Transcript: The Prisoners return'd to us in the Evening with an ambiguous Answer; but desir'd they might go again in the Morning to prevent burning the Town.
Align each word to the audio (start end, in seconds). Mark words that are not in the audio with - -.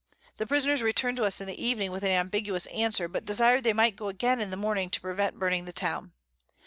The 0.37 0.47
Prisoners 0.47 0.81
return'd 0.81 1.17
to 1.17 1.25
us 1.25 1.41
in 1.41 1.45
the 1.45 1.63
Evening 1.63 1.91
with 1.91 2.01
an 2.03 2.09
ambiguous 2.09 2.65
Answer; 2.65 3.07
but 3.07 3.23
desir'd 3.25 3.63
they 3.63 3.71
might 3.71 3.95
go 3.95 4.07
again 4.09 4.41
in 4.41 4.49
the 4.49 4.57
Morning 4.57 4.89
to 4.89 4.99
prevent 4.99 5.37
burning 5.37 5.65
the 5.65 5.73
Town. 5.73 6.13